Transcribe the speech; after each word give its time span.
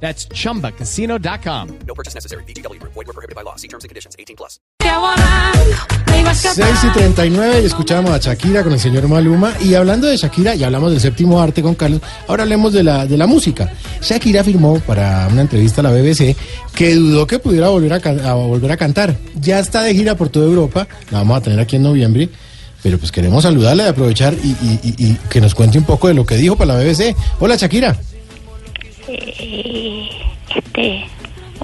That's 0.00 0.28
chumbacasino.com. 0.28 1.68
No 1.86 1.94
purchase 1.94 2.14
necessary. 2.14 2.44
BGW. 2.44 2.78
Void 2.82 3.06
were 3.06 3.12
prohibited 3.14 3.34
by 3.34 3.42
law. 3.42 3.56
See 3.56 3.66
terms 3.68 3.84
and 3.84 3.88
conditions. 3.88 4.14
18 4.18 4.36
plus. 4.36 4.60
6 6.32 6.84
y 6.84 6.88
39 6.92 7.60
y 7.62 7.66
escuchamos 7.66 8.10
a 8.10 8.18
Shakira 8.18 8.62
con 8.62 8.72
el 8.72 8.78
señor 8.80 9.08
Maluma 9.08 9.52
y 9.60 9.74
hablando 9.74 10.06
de 10.06 10.16
Shakira 10.16 10.54
ya 10.54 10.66
hablamos 10.66 10.90
del 10.92 11.00
séptimo 11.00 11.40
arte 11.40 11.62
con 11.62 11.74
Carlos, 11.74 12.00
ahora 12.28 12.44
hablemos 12.44 12.72
de 12.72 12.82
la, 12.82 13.06
de 13.06 13.16
la 13.16 13.26
música. 13.26 13.72
Shakira 14.02 14.42
afirmó 14.42 14.78
para 14.80 15.28
una 15.30 15.42
entrevista 15.42 15.80
a 15.80 15.84
la 15.84 15.90
BBC 15.90 16.36
que 16.74 16.94
dudó 16.94 17.26
que 17.26 17.38
pudiera 17.38 17.68
volver 17.68 17.92
a, 17.94 18.30
a 18.30 18.34
volver 18.34 18.70
a 18.72 18.76
cantar. 18.76 19.16
Ya 19.40 19.58
está 19.58 19.82
de 19.82 19.94
gira 19.94 20.14
por 20.16 20.28
toda 20.28 20.46
Europa, 20.46 20.86
la 21.10 21.18
vamos 21.18 21.38
a 21.38 21.40
tener 21.42 21.58
aquí 21.60 21.76
en 21.76 21.82
noviembre, 21.82 22.28
pero 22.82 22.98
pues 22.98 23.10
queremos 23.10 23.42
saludarle 23.42 23.84
y 23.84 23.86
aprovechar 23.88 24.34
y, 24.34 24.48
y- 24.48 24.80
y- 24.82 25.06
y 25.06 25.14
que 25.30 25.40
nos 25.40 25.54
cuente 25.54 25.78
un 25.78 25.84
poco 25.84 26.08
de 26.08 26.14
lo 26.14 26.24
que 26.24 26.36
dijo 26.36 26.56
para 26.56 26.74
la 26.74 26.80
BBC. 26.84 27.14
Hola 27.40 27.56
Shakira. 27.56 27.96
Este, 30.54 31.04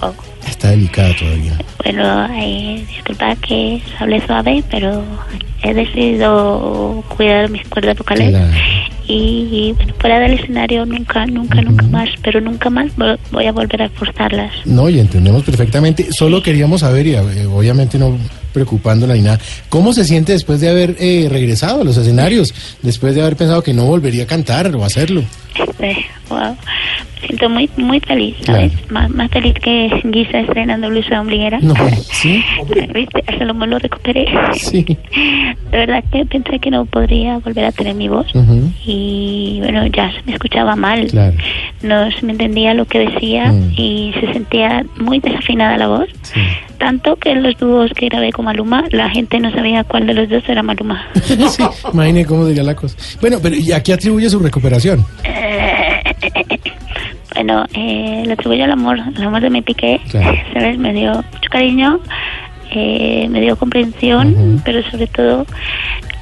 wow. 0.00 0.12
Está 0.46 0.70
delicada 0.70 1.14
todavía. 1.16 1.58
bueno, 1.84 2.26
eh, 2.34 2.84
disculpa 2.88 3.36
que 3.36 3.80
hable 3.98 4.24
suave, 4.26 4.62
pero 4.70 5.02
he 5.62 5.74
decidido 5.74 7.04
cuidar 7.08 7.50
mis 7.50 7.66
cuerdas 7.68 7.96
vocales. 7.98 8.30
Claro. 8.30 8.46
Y, 9.10 9.72
bueno, 9.76 9.94
fuera 9.98 10.18
del 10.20 10.34
escenario 10.34 10.84
nunca, 10.84 11.24
nunca, 11.24 11.62
nunca 11.62 11.86
más, 11.86 12.10
pero 12.22 12.40
nunca 12.42 12.68
más 12.68 12.94
vo- 12.96 13.18
voy 13.30 13.46
a 13.46 13.52
volver 13.52 13.82
a 13.82 13.88
forzarlas. 13.88 14.52
No, 14.66 14.88
y 14.90 15.00
entendemos 15.00 15.42
perfectamente. 15.44 16.08
Solo 16.12 16.42
queríamos 16.42 16.80
saber, 16.82 17.06
y 17.06 17.14
eh, 17.14 17.46
obviamente 17.46 17.98
no 17.98 18.18
preocupándola 18.52 19.14
ni 19.14 19.22
nada, 19.22 19.38
¿cómo 19.68 19.92
se 19.92 20.04
siente 20.04 20.32
después 20.32 20.60
de 20.60 20.68
haber 20.68 20.96
eh, 20.98 21.28
regresado 21.30 21.82
a 21.82 21.84
los 21.84 21.96
escenarios? 21.96 22.54
Después 22.82 23.14
de 23.14 23.22
haber 23.22 23.36
pensado 23.36 23.62
que 23.62 23.72
no 23.74 23.84
volvería 23.86 24.24
a 24.24 24.26
cantar 24.26 24.74
o 24.74 24.84
hacerlo. 24.84 25.22
Este, 25.54 25.96
wow. 26.28 26.56
Me 27.20 27.26
siento 27.26 27.48
muy, 27.50 27.68
muy 27.76 27.98
feliz, 28.00 28.36
¿sabes? 28.46 28.72
Más, 28.90 29.10
más 29.10 29.28
feliz 29.30 29.54
que 29.54 29.90
Guisa 30.04 30.38
estrenando 30.40 30.88
blusa 30.88 31.20
ombliguera. 31.20 31.58
No, 31.60 31.74
¿sí? 32.12 32.44
¿Viste? 32.94 33.24
Hasta 33.26 33.44
lo 33.44 33.54
lo 33.54 33.78
recuperé. 33.78 34.26
Sí. 34.54 34.84
De 35.72 35.76
verdad 35.78 36.04
que 36.12 36.24
pensé 36.26 36.60
que 36.60 36.70
no 36.70 36.84
podría 36.86 37.38
volver 37.38 37.64
a 37.64 37.72
tener 37.72 37.94
mi 37.96 38.08
voz. 38.08 38.32
Ujú. 38.34 38.70
Y 38.86 39.58
bueno, 39.60 39.84
ya 39.88 40.12
se 40.12 40.22
me 40.26 40.32
escuchaba 40.34 40.76
mal. 40.76 41.06
Claro. 41.08 41.36
No 41.82 42.10
se 42.12 42.24
me 42.24 42.32
entendía 42.32 42.72
lo 42.74 42.84
que 42.84 43.00
decía 43.00 43.52
Mm. 43.52 43.72
y 43.76 44.14
se 44.20 44.32
sentía 44.32 44.84
muy 45.00 45.18
desafinada 45.18 45.76
la 45.76 45.88
voz. 45.88 46.08
Sí. 46.22 46.40
Tanto 46.78 47.16
que 47.16 47.30
en 47.32 47.42
los 47.42 47.56
dúos 47.58 47.90
que 47.94 48.06
grabé 48.08 48.30
con 48.32 48.44
Maluma, 48.44 48.84
la 48.90 49.10
gente 49.10 49.40
no 49.40 49.50
sabía 49.50 49.82
cuál 49.84 50.06
de 50.06 50.14
los 50.14 50.28
dos 50.28 50.42
era 50.48 50.62
Maluma. 50.62 51.06
sí, 51.22 51.62
imagine 51.92 52.24
cómo 52.24 52.46
diría 52.46 52.62
la 52.62 52.76
cosa. 52.76 52.96
Bueno, 53.20 53.38
pero 53.42 53.56
¿y 53.56 53.72
a 53.72 53.82
qué 53.82 53.92
atribuye 53.94 54.30
su 54.30 54.38
recuperación? 54.38 55.04
Bueno, 57.34 57.64
eh, 57.72 58.24
le 58.26 58.32
atribuyo 58.32 58.64
al 58.64 58.72
amor, 58.72 58.98
al 58.98 59.22
amor 59.22 59.40
de 59.40 59.50
mi 59.50 59.62
piqué, 59.62 60.00
Claro. 60.10 60.36
¿sabes? 60.52 60.76
Me 60.78 60.92
dio 60.92 61.12
mucho 61.12 61.48
cariño, 61.50 62.00
eh, 62.72 63.28
me 63.30 63.40
dio 63.40 63.54
comprensión, 63.56 64.60
pero 64.64 64.82
sobre 64.90 65.06
todo 65.06 65.46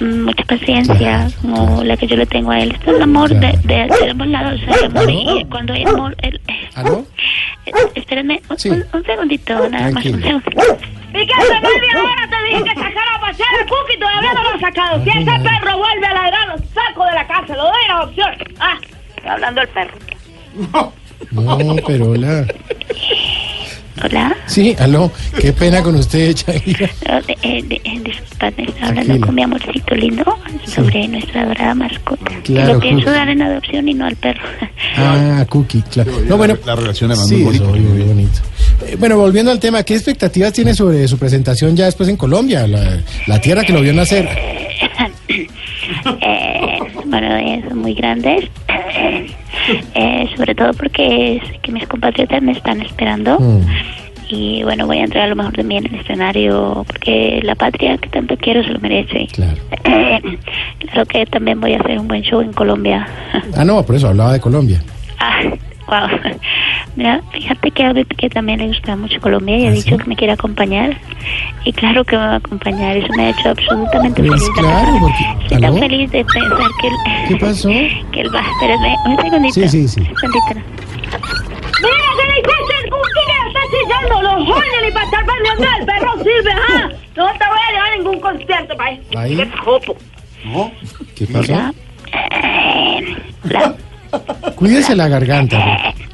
mm, 0.00 0.24
mucha 0.24 0.42
paciencia, 0.44 0.94
Claro, 0.96 1.30
como 1.42 1.66
claro. 1.66 1.84
la 1.84 1.96
que 1.98 2.06
yo 2.06 2.16
le 2.16 2.24
tengo 2.24 2.50
a 2.50 2.60
él. 2.60 2.72
Esto 2.72 2.92
es 2.92 2.96
el 2.96 3.02
amor 3.02 3.28
Claro. 3.28 3.58
de, 3.62 3.74
de, 3.74 3.88
de 4.04 4.10
ambos 4.10 4.26
lados, 4.28 4.60
el 4.66 4.84
amor 4.86 5.10
y 5.10 5.44
cuando 5.50 5.72
hay 5.74 5.82
amor... 5.84 6.16
El, 6.22 6.40
¿Aló? 6.76 7.04
Espérenme 7.94 8.40
un, 8.48 8.58
Sí. 8.58 8.70
un- 8.70 8.84
un 8.92 9.04
segundito, 9.04 9.54
nada 9.68 9.90
más 9.90 10.04
un 10.04 10.12
Tranquilo. 10.12 10.40
segundito. 10.42 10.78
¿Y 11.14 11.26
qué 11.26 11.32
hace 11.34 11.60
media 11.60 12.02
hora 12.02 12.28
te 12.30 12.44
dije 12.48 12.64
que 12.64 12.74
sacara 12.74 13.14
a 13.16 13.20
pasear 13.20 13.48
al 13.60 13.68
cookie 13.68 13.94
y 13.94 13.98
todavía 13.98 14.32
no 14.34 14.42
lo 14.42 14.48
has 14.50 14.60
sacado? 14.60 15.04
Si 15.04 15.10
ese 15.10 15.24
perro 15.24 15.78
vuelve 15.78 16.06
a 16.06 16.14
ladrar, 16.14 16.48
lo 16.48 16.56
saco 16.72 17.04
de 17.06 17.12
la 17.14 17.26
casa, 17.26 17.56
lo 17.56 17.64
doy 17.64 17.86
la 17.88 18.02
opción. 18.02 18.30
Ah, 18.60 18.78
está 19.16 19.32
hablando 19.34 19.60
el 19.60 19.68
perro. 19.68 19.94
No, 21.32 21.76
pero 21.86 22.10
hola. 22.10 22.46
Hola. 24.04 24.34
Sí, 24.46 24.74
aló. 24.80 25.12
Qué 25.40 25.52
pena 25.52 25.82
con 25.82 25.94
usted, 25.94 26.34
Shakira. 26.34 26.90
No, 27.08 27.20
de- 27.22 27.36
eh, 27.42 27.62
de- 27.62 27.80
eh, 27.84 28.00
disculpadme, 28.04 28.64
estaba 28.64 28.88
hablando 28.88 29.02
Tranquila. 29.04 29.26
con 29.26 29.34
mi 29.34 29.42
amorcito 29.42 29.94
lindo 29.94 30.38
sobre 30.66 31.08
nuestra 31.08 31.42
adorada 31.42 31.74
mascota. 31.74 32.30
que 32.42 32.54
Claro, 32.54 32.74
lo 32.74 32.80
pienso 32.80 33.04
Cookie. 33.04 33.16
dar 33.18 33.28
en 33.28 33.42
adopción 33.42 33.88
y 33.88 33.94
no 33.94 34.06
al 34.06 34.16
perro. 34.16 34.42
Ah, 34.96 35.44
Cookie, 35.48 35.82
claro. 35.90 36.12
No, 36.26 36.36
bueno, 36.36 36.56
la 36.66 36.74
relación 36.76 37.10
además 37.10 37.28
sí, 37.28 37.36
muy 37.36 37.44
bonita. 37.58 37.64
eso, 37.64 37.72
muy 37.94 38.02
bonito. 38.02 38.40
Eh, 38.86 38.96
bueno, 38.98 39.16
volviendo 39.16 39.50
al 39.50 39.58
tema, 39.60 39.82
¿qué 39.84 39.94
expectativas 39.94 40.52
tiene 40.52 40.74
sobre 40.74 41.06
su 41.08 41.16
presentación 41.18 41.76
ya 41.76 41.86
después 41.86 42.08
en 42.08 42.16
Colombia? 42.16 42.66
La, 42.66 42.98
la 43.26 43.40
tierra 43.40 43.62
que 43.64 43.72
lo 43.72 43.80
vio 43.80 43.92
nacer. 43.94 44.28
Eh, 45.28 45.46
bueno, 47.06 47.36
eh, 47.36 47.62
son 47.68 47.78
muy 47.78 47.94
grandes. 47.94 48.44
Eh, 49.94 50.28
sobre 50.36 50.54
todo 50.54 50.72
porque 50.74 51.40
sé 51.46 51.58
que 51.62 51.72
mis 51.72 51.86
compatriotas 51.86 52.42
me 52.42 52.52
están 52.52 52.80
esperando. 52.80 53.38
Mm. 53.38 53.60
Y 54.28 54.62
bueno, 54.62 54.86
voy 54.86 54.98
a 54.98 55.04
entregar 55.04 55.28
lo 55.28 55.36
mejor 55.36 55.54
de 55.54 55.62
mí 55.62 55.76
en 55.76 55.86
el 55.86 55.94
escenario 55.96 56.84
porque 56.86 57.40
la 57.42 57.54
patria 57.54 57.98
que 57.98 58.08
tanto 58.08 58.34
quiero 58.38 58.62
se 58.64 58.70
lo 58.70 58.80
merece. 58.80 59.26
Claro. 59.32 59.60
claro 60.78 61.06
que 61.06 61.26
también 61.26 61.60
voy 61.60 61.74
a 61.74 61.78
hacer 61.78 61.98
un 61.98 62.08
buen 62.08 62.22
show 62.22 62.40
en 62.40 62.52
Colombia. 62.52 63.06
Ah, 63.54 63.64
no, 63.64 63.84
por 63.84 63.96
eso 63.96 64.08
hablaba 64.08 64.32
de 64.32 64.40
Colombia. 64.40 64.82
ah, 65.18 65.42
wow. 65.86 66.32
Mira, 66.94 67.22
fíjate 67.32 67.70
que 67.70 67.84
a 67.84 67.94
Piqué 67.94 68.28
también 68.28 68.58
le 68.58 68.66
gusta 68.68 68.94
mucho 68.96 69.18
Colombia 69.20 69.56
y 69.56 69.66
ha 69.66 69.70
¿Ah, 69.70 69.72
dicho 69.72 69.96
que 69.96 70.04
me 70.04 70.14
quiere 70.14 70.34
acompañar. 70.34 70.94
Y 71.64 71.72
claro 71.72 72.04
que 72.04 72.16
me 72.16 72.22
va 72.26 72.32
a 72.32 72.36
acompañar. 72.36 72.96
Eso 72.98 73.08
me 73.16 73.24
ha 73.26 73.30
hecho 73.30 73.48
absolutamente 73.48 74.22
Pues 74.22 74.42
feliz. 74.42 74.58
claro, 74.58 74.92
porque- 75.00 75.42
Estoy 75.44 75.60
tan 75.60 75.78
feliz 75.78 76.10
de 76.10 76.24
pensar 76.24 76.68
que 76.80 76.86
él... 76.88 76.94
¿Qué 77.28 77.36
pasó? 77.46 77.68
Que 77.68 78.20
él 78.20 78.34
va... 78.34 78.40
Espérame, 78.42 78.96
un 79.06 79.16
segundito. 79.22 79.54
Sí, 79.54 79.68
sí, 79.68 79.88
sí. 79.88 80.00
Un 80.00 80.16
segundito. 80.18 80.68
Mira 81.80 81.96
que 82.16 82.26
le 82.26 82.38
hiciste 82.40 82.74
el 82.84 82.90
cookie 82.90 83.24
que 83.26 83.48
está 83.48 83.60
chillando 83.72 84.22
los 84.22 84.46
jóvenes 84.48 84.80
ni 84.84 84.90
para 84.92 85.04
estar 85.06 85.20
el 85.80 85.86
perro 85.86 86.12
sirve, 86.18 86.52
¿ah? 86.52 86.88
No 87.16 87.26
te 87.26 87.44
voy 87.46 87.58
a 87.68 87.72
llevar 87.72 87.92
a 87.92 87.96
ningún 87.96 88.20
concierto, 88.20 88.76
país. 88.76 89.00
Ahí. 89.16 89.36
Qué 89.36 89.46
jopo. 89.64 89.96
¿Qué 91.16 91.26
pasó? 91.26 91.52
Eh. 92.12 93.16
Cuídese 94.56 94.94
la 94.94 95.08
garganta. 95.08 95.94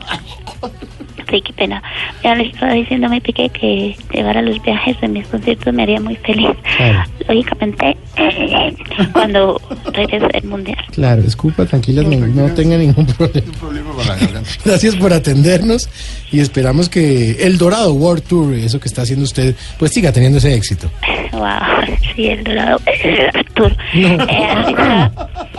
Sí, 1.31 1.43
qué 1.43 1.53
pena. 1.53 1.83
Ya 2.25 2.35
le 2.35 2.47
estaba 2.47 2.73
diciendo 2.73 3.07
a 3.07 3.11
mi 3.11 3.21
pique 3.21 3.49
que 3.51 3.95
llevar 4.13 4.39
a 4.39 4.43
los 4.43 4.61
viajes 4.63 4.99
de 5.01 5.09
mis 5.09 5.27
conciertos 5.27 5.75
me 5.75 5.83
haría 5.83 6.01
muy 6.01 6.17
feliz. 6.17 6.51
Claro. 6.77 7.05
Lógicamente, 7.29 7.97
cuando 9.13 9.61
regrese 9.93 10.27
del 10.29 10.45
mundial. 10.45 10.79
Claro, 10.93 11.23
escupa, 11.23 11.67
tranquila, 11.67 12.03
no, 12.03 12.27
no 12.27 12.55
tenga 12.55 12.77
ningún 12.79 13.07
problema. 13.07 13.53
la. 14.07 14.43
Gracias 14.65 14.97
por 14.97 15.13
atendernos 15.13 15.89
y 16.33 16.41
esperamos 16.41 16.89
que 16.89 17.33
el 17.41 17.59
Dorado 17.59 17.93
World 17.93 18.23
Tour, 18.23 18.55
eso 18.55 18.81
que 18.81 18.89
está 18.89 19.03
haciendo 19.03 19.25
usted, 19.25 19.55
pues 19.79 19.93
siga 19.93 20.13
teniendo 20.13 20.39
ese 20.39 20.55
éxito. 20.55 20.91
Wow, 21.33 21.97
sí, 22.15 22.29
el 22.29 22.43
dorado. 22.43 22.81
Artur. 23.35 23.77
No. 23.95 24.25
Eh, 24.25 25.11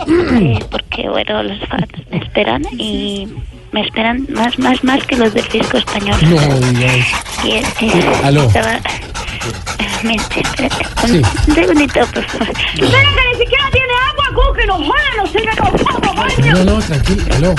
eh, 0.08 0.58
porque 0.70 1.08
bueno, 1.08 1.42
los 1.42 1.58
fans 1.68 1.88
me 2.10 2.18
esperan 2.18 2.62
y 2.72 3.28
me 3.72 3.82
esperan 3.82 4.26
más, 4.30 4.58
más, 4.58 4.82
más 4.84 5.04
que 5.06 5.16
los 5.16 5.32
del 5.34 5.46
disco 5.48 5.76
español. 5.78 6.16
No 6.22 6.58
digas. 6.70 7.06
Y 7.44 7.52
es 7.52 7.68
que 7.74 7.90
Aló. 8.24 8.44
estaba... 8.44 8.74
eh, 8.74 10.16
espérate, 10.16 10.68
un, 11.04 11.08
Sí. 11.08 11.22
un 11.48 11.54
segundito, 11.54 12.00
por 12.12 12.24
favor. 12.24 12.48
Mira 12.74 12.98
que 12.98 13.32
ni 13.32 13.44
siquiera 13.44 13.64
tiene 13.72 13.92
agua, 14.10 14.24
cookie. 14.34 14.66
Los 14.66 14.76
jóvenes 14.78 15.16
no 15.16 15.26
siguen 15.26 15.56
los 15.56 15.82
pocos, 15.82 16.34
coño. 16.34 16.52
No, 16.52 16.64
no, 16.64 16.78
tranquilo, 16.80 17.22
aló. 17.36 17.54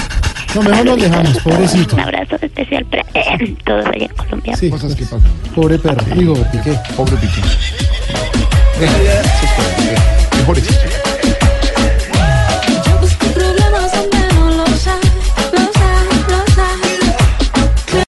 No, 0.54 0.62
mejor 0.64 0.86
nos 0.86 0.98
dejamos, 1.02 1.38
pobrecito. 1.44 1.96
Un 1.96 2.02
abrazo 2.02 2.36
especial 2.42 2.86
para 2.86 3.04
eh, 3.14 3.56
todos 3.66 3.86
allá 3.86 4.06
en 4.06 4.16
Colombia. 4.16 4.56
Sí, 4.58 4.70
Cosas 4.70 4.96
que 4.96 5.04
pasan. 5.04 5.22
pobre 5.56 5.80
perro. 5.80 6.04
Digo, 6.16 6.34
Piqué. 6.52 6.78
Pobre 6.98 7.16
Piqué. 7.16 7.42
Deja 8.80 9.81